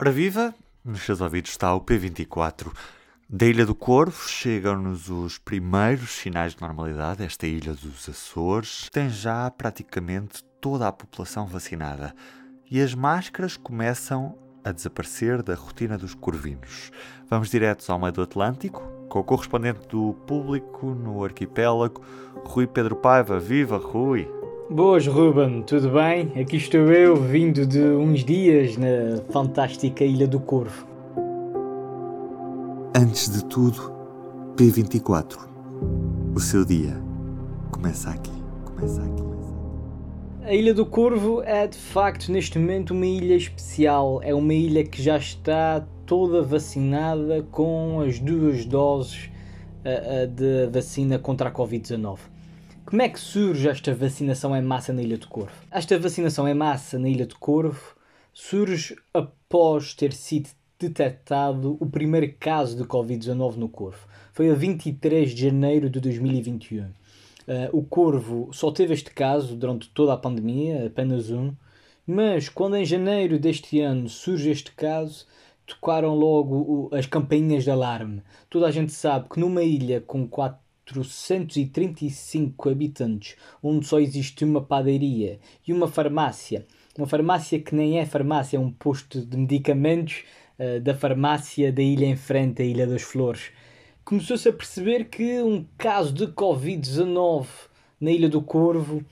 [0.00, 0.52] Ora viva,
[0.84, 2.72] nos seus ouvidos está o P24.
[3.30, 7.22] Da Ilha do Corvo chegam-nos os primeiros sinais de normalidade.
[7.22, 12.12] Esta ilha dos Açores tem já praticamente toda a população vacinada
[12.68, 16.90] e as máscaras começam a desaparecer da rotina dos corvinos.
[17.30, 22.02] Vamos diretos ao meio do Atlântico, com o correspondente do público no arquipélago,
[22.44, 23.38] Rui Pedro Paiva.
[23.38, 24.28] Viva, Rui!
[24.70, 26.32] Boas, Ruben, tudo bem?
[26.40, 30.86] Aqui estou eu, vindo de uns dias na fantástica Ilha do Corvo.
[32.96, 33.92] Antes de tudo,
[34.56, 35.36] P24.
[36.34, 36.96] O seu dia
[37.70, 38.32] começa aqui,
[38.64, 39.22] começa aqui.
[40.44, 44.22] A Ilha do Corvo é de facto neste momento uma ilha especial.
[44.22, 49.30] É uma ilha que já está toda vacinada com as duas doses
[49.84, 52.33] uh, uh, de vacina contra a Covid-19.
[52.86, 55.54] Como é que surge esta vacinação em massa na Ilha do Corvo?
[55.70, 57.96] Esta vacinação em massa na Ilha do Corvo
[58.30, 64.06] surge após ter sido detectado o primeiro caso de Covid-19 no Corvo.
[64.34, 66.84] Foi a 23 de janeiro de 2021.
[66.84, 66.92] Uh,
[67.72, 71.54] o Corvo só teve este caso durante toda a pandemia, apenas um,
[72.06, 75.26] mas quando em janeiro deste ano surge este caso,
[75.66, 78.22] tocaram logo as campainhas de alarme.
[78.50, 84.60] Toda a gente sabe que numa ilha com 4 435 habitantes, onde só existe uma
[84.60, 86.66] padaria e uma farmácia.
[86.96, 90.24] Uma farmácia que nem é farmácia, é um posto de medicamentos
[90.58, 93.50] uh, da farmácia da ilha em frente, a Ilha das Flores.
[94.04, 97.46] Começou-se a perceber que um caso de Covid-19
[98.00, 99.04] na Ilha do Corvo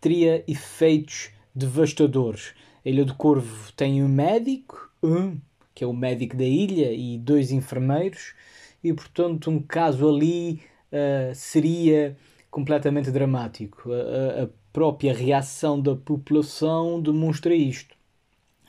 [0.00, 2.54] teria efeitos devastadores.
[2.84, 5.36] A Ilha do Corvo tem um médico, um,
[5.74, 8.34] que é o médico da ilha, e dois enfermeiros,
[8.82, 10.60] e portanto um caso ali
[10.92, 12.16] uh, seria
[12.50, 13.90] completamente dramático.
[13.92, 17.96] A, a, própria reação da população demonstra isto.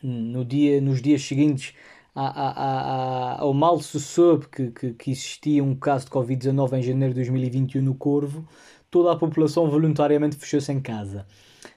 [0.02, 1.76] No dia, nos dias seguintes
[2.16, 6.82] a, a, ao mal se soube que, que, que existia um caso de Covid-19 em
[6.82, 8.48] janeiro de 2021 no Corvo,
[8.90, 11.28] toda a população voluntariamente fechou-se em casa.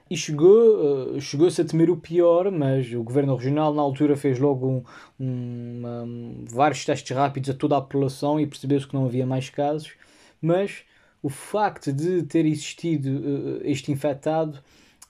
[0.09, 4.39] E chegou, uh, chegou-se a temer o pior, mas o governo regional na altura fez
[4.39, 4.85] logo um,
[5.19, 9.51] um, um, vários testes rápidos a toda a população e percebeu-se que não havia mais
[9.51, 9.93] casos
[10.43, 10.85] mas
[11.23, 14.59] o facto de ter existido uh, este infectado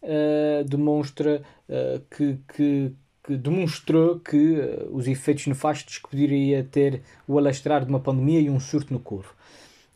[0.02, 2.92] uh, demonstra uh, que, que,
[3.24, 4.58] que, demonstrou que
[4.90, 9.00] os efeitos nefastos que poderia ter o alastrar de uma pandemia e um surto no
[9.00, 9.34] corvo.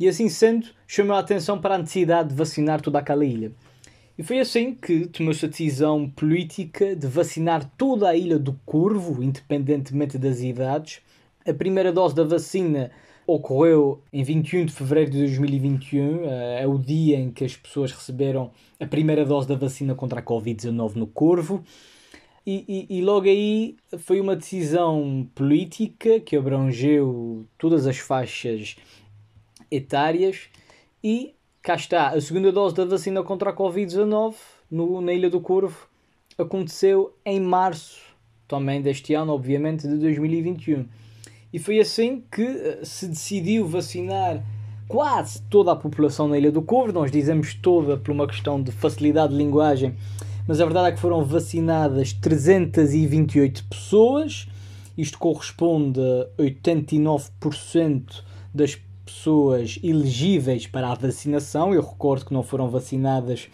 [0.01, 3.53] E assim sendo, chamou a atenção para a necessidade de vacinar toda aquela ilha.
[4.19, 9.23] E foi assim que tomou-se a decisão política de vacinar toda a ilha do Corvo,
[9.23, 11.03] independentemente das idades.
[11.47, 12.91] A primeira dose da vacina
[13.27, 17.93] ocorreu em 21 de fevereiro de 2021, eh, é o dia em que as pessoas
[17.93, 21.65] receberam a primeira dose da vacina contra a Covid-19 no Corvo.
[22.47, 28.77] E, e, e, logo aí foi uma decisão política que abrangeu todas as faixas
[29.69, 30.49] etárias
[31.03, 34.35] e cá está, a segunda dose da vacina contra a Covid-19
[34.71, 35.89] na Ilha do Corvo
[36.39, 38.01] aconteceu em março
[38.47, 40.87] também deste ano, obviamente, de 2021.
[41.53, 44.43] E foi assim que eh, se decidiu vacinar
[44.89, 46.93] quase toda a população na Ilha do Corvo.
[46.93, 49.95] Nós dizemos toda por uma questão de facilidade de linguagem,
[50.47, 54.49] mas a verdade é que foram vacinadas 328 pessoas.
[54.97, 58.23] Isto corresponde a 89%
[58.55, 61.75] das pessoas elegíveis para a vacinação.
[61.75, 63.49] Eu recordo que não foram vacinadas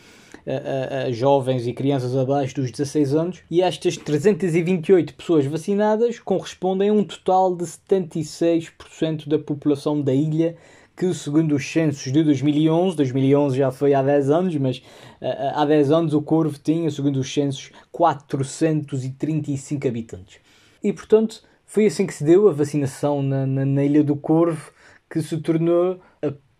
[0.47, 6.93] a, jovens e crianças abaixo dos 16 anos, e estas 328 pessoas vacinadas correspondem a
[6.93, 10.57] um total de 76% da população da ilha,
[10.97, 15.65] que segundo os censos de 2011, 2011 já foi há 10 anos, mas uh, há
[15.65, 20.39] 10 anos o Corvo tinha, segundo os censos, 435 habitantes.
[20.83, 24.71] E portanto, foi assim que se deu a vacinação na, na, na Ilha do Corvo,
[25.11, 25.99] que se tornou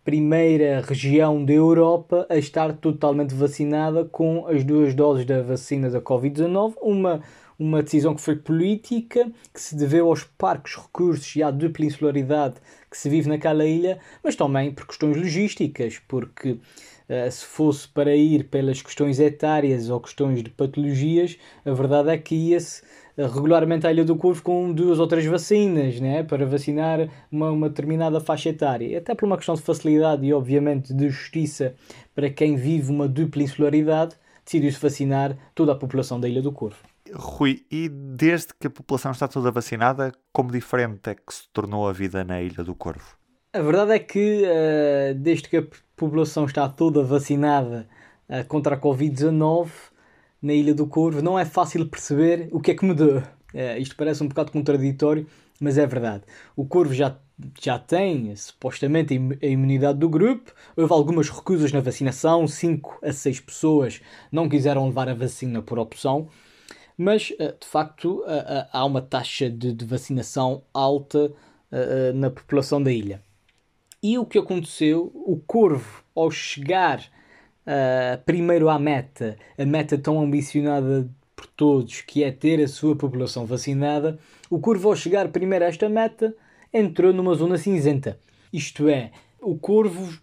[0.05, 6.01] primeira região da Europa a estar totalmente vacinada com as duas doses da vacina da
[6.01, 7.23] Covid-19, uma,
[7.59, 12.57] uma decisão que foi política, que se deveu aos parcos recursos e à dupla insularidade
[12.91, 18.15] que se vive naquela ilha, mas também por questões logísticas, porque uh, se fosse para
[18.15, 22.83] ir pelas questões etárias ou questões de patologias, a verdade é que ia-se
[23.17, 26.23] regularmente à Ilha do Corvo com duas ou três vacinas, né?
[26.23, 28.99] para vacinar uma, uma determinada faixa etária.
[28.99, 31.75] Até por uma questão de facilidade e, obviamente, de justiça
[32.15, 34.15] para quem vive uma dupla insularidade,
[34.45, 36.79] decidiu-se vacinar toda a população da Ilha do Corvo.
[37.15, 41.89] Rui, e desde que a população está toda vacinada, como diferente é que se tornou
[41.89, 43.17] a vida na Ilha do Corvo?
[43.53, 45.65] A verdade é que uh, desde que a
[45.95, 47.87] população está toda vacinada
[48.29, 49.69] uh, contra a Covid-19,
[50.43, 53.19] na Ilha do Corvo, não é fácil perceber o que é que mudou.
[53.19, 55.27] Uh, isto parece um bocado contraditório,
[55.61, 56.25] mas é verdade.
[56.57, 57.17] O Corvo já,
[57.61, 60.53] já tem, supostamente, a imunidade do grupo.
[60.77, 64.01] Houve algumas recusas na vacinação, 5 a 6 pessoas
[64.33, 66.29] não quiseram levar a vacina por opção.
[66.99, 68.25] Mas, uh, de facto,
[68.73, 71.33] há uma taxa de, de vacinação alta
[72.15, 73.23] na população da ilha.
[74.03, 75.11] E o que aconteceu?
[75.15, 77.03] O Corvo, ao chegar
[78.25, 83.47] primeiro à meta, a meta tão ambicionada por todos, que é ter a sua população
[83.47, 84.19] vacinada,
[84.51, 86.35] o Corvo, ao chegar primeiro a esta meta,
[86.73, 88.19] entrou numa zona cinzenta.
[88.53, 89.11] Isto é,
[89.41, 90.21] o Corvo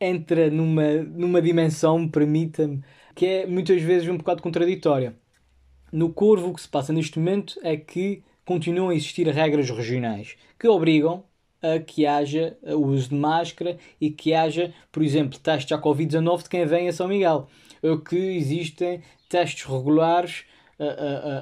[0.00, 2.82] entra numa, numa dimensão, permita-me,
[3.14, 5.14] que é muitas vezes um bocado contraditória.
[5.92, 10.36] No Corvo, o que se passa neste momento é que continuam a existir regras regionais
[10.58, 11.24] que obrigam
[11.62, 16.42] a que haja o uso de máscara e que haja, por exemplo, testes à Covid-19
[16.42, 17.48] de quem vem a São Miguel.
[18.08, 20.44] Que existem testes regulares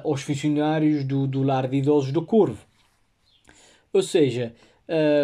[0.03, 2.65] aos funcionários do, do lar de idosos do Corvo.
[3.91, 4.53] Ou seja,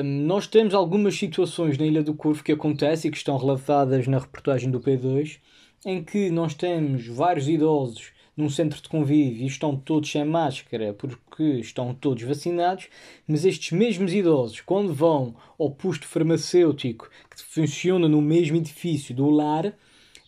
[0.03, 4.19] nós temos algumas situações na Ilha do Corvo que acontecem e que estão relatadas na
[4.19, 5.39] reportagem do P2,
[5.85, 10.93] em que nós temos vários idosos num centro de convívio e estão todos sem máscara
[10.93, 12.87] porque estão todos vacinados,
[13.27, 19.27] mas estes mesmos idosos, quando vão ao posto farmacêutico que funciona no mesmo edifício do
[19.27, 19.73] lar,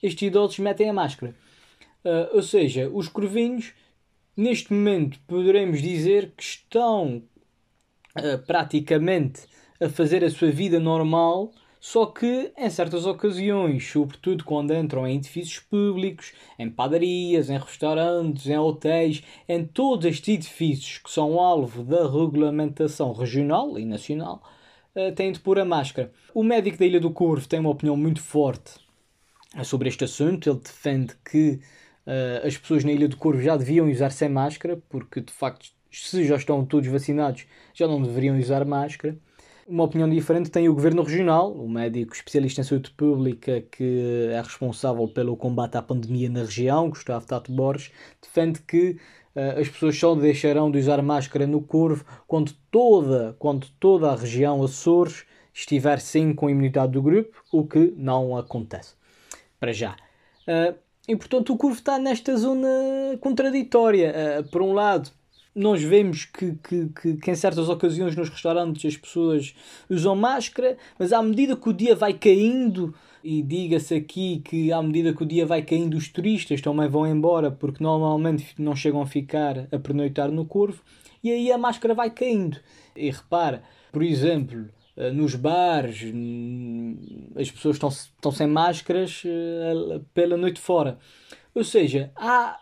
[0.01, 1.35] estes idosos metem a máscara.
[2.03, 3.73] Uh, ou seja, os corvinhos,
[4.35, 7.21] neste momento, poderemos dizer que estão
[8.17, 9.41] uh, praticamente
[9.79, 15.16] a fazer a sua vida normal, só que em certas ocasiões, sobretudo quando entram em
[15.16, 21.84] edifícios públicos, em padarias, em restaurantes, em hotéis, em todos estes edifícios que são alvo
[21.84, 24.44] da regulamentação regional e nacional,
[24.94, 26.12] uh, têm de pôr a máscara.
[26.34, 28.74] O médico da Ilha do Corvo tem uma opinião muito forte
[29.64, 30.50] sobre este assunto.
[30.50, 31.62] Ele defende que
[32.06, 35.70] uh, as pessoas na Ilha do Corvo já deviam usar sem máscara, porque de facto,
[35.90, 39.18] se já estão todos vacinados, já não deveriam usar máscara.
[39.69, 44.42] Uma opinião diferente tem o Governo Regional, o médico especialista em saúde pública que é
[44.42, 48.98] responsável pelo combate à pandemia na região, Gustavo Tato Borges, defende que
[49.36, 54.16] uh, as pessoas só deixarão de usar máscara no Corvo quando toda, quando toda a
[54.16, 55.24] região Açores
[55.54, 58.95] estiver sim com a imunidade do grupo, o que não acontece.
[59.60, 59.95] Para já.
[60.48, 60.75] Uh,
[61.07, 62.68] e portanto o curvo está nesta zona
[63.21, 64.16] contraditória.
[64.39, 65.12] Uh, por um lado,
[65.56, 69.56] nós vemos que, que, que, que, em certas ocasiões nos restaurantes as pessoas
[69.90, 72.94] usam máscara, mas à medida que o dia vai caindo,
[73.24, 77.06] e diga-se aqui que à medida que o dia vai caindo, os turistas também vão
[77.06, 80.81] embora, porque normalmente não chegam a ficar a pernoitar no curvo,
[81.24, 82.57] e aí a máscara vai caindo.
[82.95, 86.04] E repara, por exemplo, eh, nos bares,
[87.36, 90.98] as pessoas estão, estão sem máscaras uh, pela noite fora.
[91.54, 92.60] Ou seja, há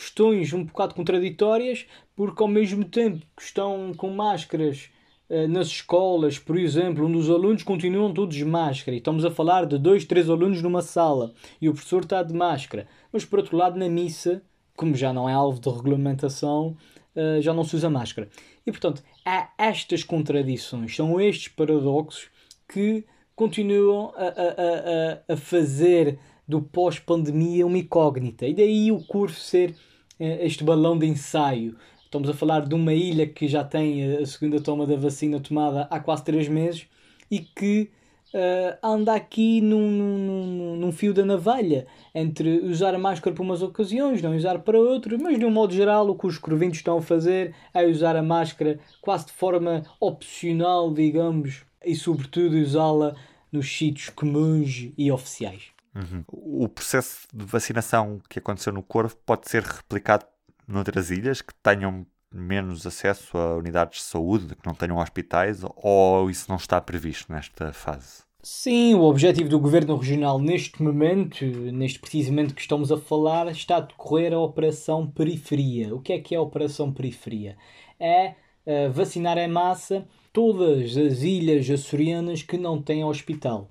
[0.00, 1.86] questões um bocado contraditórias,
[2.16, 4.88] porque ao mesmo tempo que estão com máscaras
[5.28, 9.30] uh, nas escolas, por exemplo, onde os alunos continuam todos de máscara, e estamos a
[9.30, 13.40] falar de dois, três alunos numa sala, e o professor está de máscara, mas por
[13.40, 14.42] outro lado, na missa,
[14.74, 16.76] como já não é alvo de regulamentação,
[17.14, 18.30] uh, já não se usa máscara.
[18.66, 22.30] E portanto, há estas contradições, são estes paradoxos
[22.66, 23.04] que
[23.36, 26.18] continuam a, a, a, a fazer
[26.48, 28.46] do pós-pandemia uma incógnita.
[28.46, 29.74] E daí o curso ser
[30.20, 31.76] este balão de ensaio.
[32.04, 35.86] Estamos a falar de uma ilha que já tem a segunda toma da vacina tomada
[35.90, 36.86] há quase 3 meses
[37.30, 37.88] e que
[38.34, 43.62] uh, anda aqui num, num, num, fio da navalha entre usar a máscara para umas
[43.62, 46.98] ocasiões, não usar para outras, mas de um modo geral o que os corvintos estão
[46.98, 53.14] a fazer é usar a máscara quase de forma opcional, digamos, e sobretudo usá-la
[53.52, 55.79] nos sítios comuns e oficiais.
[56.00, 56.24] Uhum.
[56.28, 60.24] O processo de vacinação que aconteceu no Corvo pode ser replicado
[60.66, 66.30] noutras ilhas que tenham menos acesso a unidades de saúde, que não tenham hospitais, ou
[66.30, 68.22] isso não está previsto nesta fase?
[68.42, 73.76] Sim, o objetivo do governo regional neste momento, neste precisamente que estamos a falar, está
[73.76, 75.94] a decorrer a Operação Periferia.
[75.94, 77.58] O que é que é a Operação Periferia?
[77.98, 83.70] É uh, vacinar em massa todas as ilhas açorianas que não têm hospital.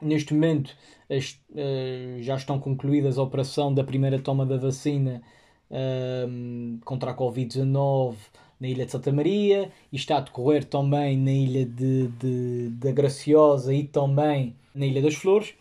[0.00, 0.76] Neste momento
[1.10, 5.22] as, uh, já estão concluídas a operação da primeira toma da vacina
[5.70, 8.14] um, contra a Covid-19
[8.60, 12.92] na Ilha de Santa Maria e está a decorrer também na Ilha de, de, da
[12.92, 15.54] Graciosa e também na Ilha das Flores.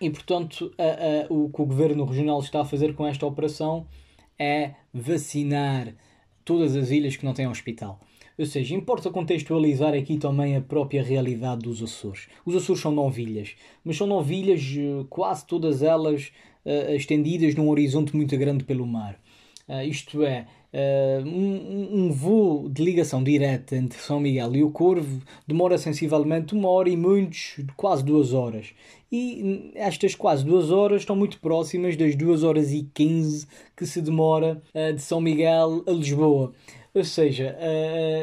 [0.00, 3.86] E portanto, a, a, o que o governo regional está a fazer com esta operação
[4.38, 5.92] é vacinar
[6.44, 7.98] todas as ilhas que não têm hospital.
[8.38, 12.28] Ou seja, importa contextualizar aqui também a própria realidade dos Açores.
[12.46, 16.30] Os Açores são nove ilhas, mas são nove ilhas, eh, quase todas elas
[16.64, 19.18] uh, estendidas num horizonte muito grande pelo mar.
[19.68, 24.70] Uh, isto é, uh, um, um, voo de ligação direta entre São Miguel e o
[24.70, 28.72] Corvo demora sensivelmente uma hora e muitos, quase duas horas.
[29.10, 33.46] E estas quase duas horas estão muito próximas das duas horas e quinze
[33.76, 36.52] que se demora uh, de São Miguel a Lisboa.
[36.94, 37.56] Ou seja,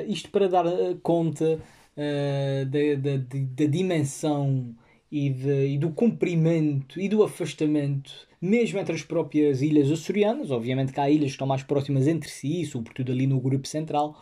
[0.07, 0.65] isto para dar
[1.01, 1.59] conta
[1.95, 3.23] da, da,
[3.55, 4.75] da dimensão
[5.11, 10.51] e, de, e do comprimento e do afastamento, mesmo entre as próprias ilhas açorianas.
[10.51, 14.21] Obviamente que há ilhas que estão mais próximas entre si, sobretudo ali no grupo central,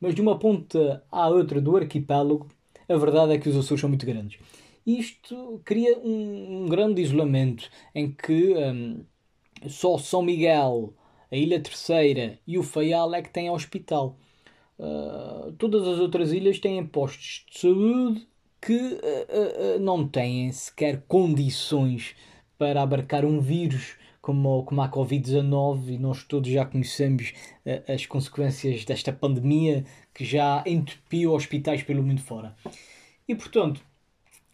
[0.00, 2.48] mas de uma ponta à outra do arquipélago,
[2.88, 4.40] a verdade é que os Açores são muito grandes.
[4.86, 9.04] Isto cria um, um grande isolamento em que um,
[9.68, 10.94] só São Miguel,
[11.30, 14.18] a Ilha Terceira e o Faial é que têm hospital.
[14.78, 18.26] Uh, todas as outras ilhas têm postos de saúde
[18.60, 22.14] que uh, uh, não têm sequer condições
[22.58, 27.32] para abarcar um vírus como, como a Covid-19 e nós todos já conhecemos
[27.64, 32.54] uh, as consequências desta pandemia que já entupiu hospitais pelo mundo fora.
[33.26, 33.80] E portanto,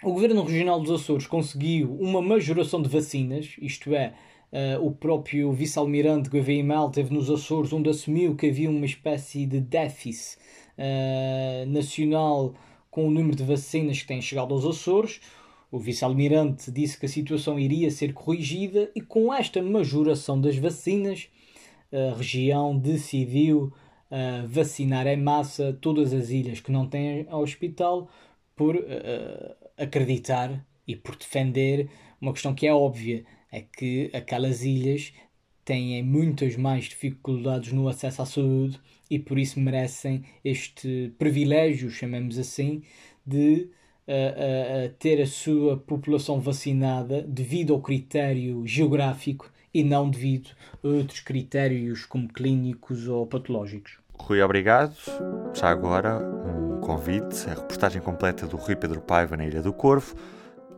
[0.03, 4.15] o Governo Regional dos Açores conseguiu uma majoração de vacinas, isto é,
[4.53, 9.61] uh, o próprio vice-almirante Gouveia teve nos Açores onde assumiu que havia uma espécie de
[9.61, 10.39] déficit
[10.79, 12.55] uh, nacional
[12.97, 15.21] com o número de vacinas que têm chegado aos Açores.
[15.71, 21.29] O vice-almirante disse que a situação iria ser corrigida e com esta majoração das vacinas,
[21.93, 23.65] a região decidiu
[24.11, 28.09] uh, vacinar em massa todas as ilhas que não têm hospital
[28.57, 28.83] por uh,
[29.77, 35.13] acreditar e por defender uma questão que é óbvia, é que aquelas ilhas
[35.67, 42.39] têm muitas mais dificuldades no acesso à saúde e por isso merecem este privilégio, chamemos
[42.39, 42.83] assim,
[43.25, 43.69] de
[44.07, 50.51] uh, uh, ter a sua população vacinada devido ao critério geográfico e não devido
[50.83, 53.99] a outros critérios como clínicos ou patológicos.
[54.19, 54.97] Rui, obrigado.
[55.55, 57.49] Já agora, um convite.
[57.49, 60.15] A reportagem completa do Rui Pedro Paiva na Ilha do Corvo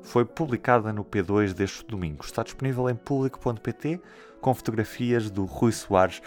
[0.02, 2.24] foi publicada no P2 deste domingo.
[2.24, 4.00] Está disponível em público.pt
[4.40, 6.20] com fotografias do Rui Soares.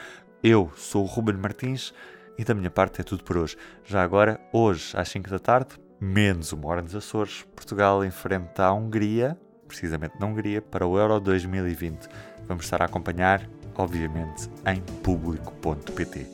[0.44, 1.94] Eu sou o Ruben Martins
[2.36, 3.56] e da minha parte é tudo por hoje.
[3.86, 8.74] Já agora, hoje às 5 da tarde, menos uma hora nos Açores, Portugal enfrenta a
[8.74, 12.08] Hungria, precisamente na Hungria, para o Euro 2020.
[12.48, 16.28] Vamos estar a acompanhar, obviamente, em público.pt.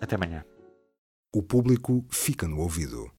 [0.00, 0.42] Até amanhã.
[1.30, 3.06] O público fica no ouvido.